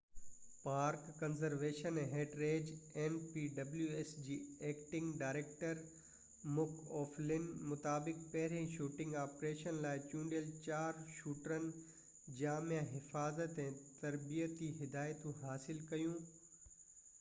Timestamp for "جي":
4.27-4.37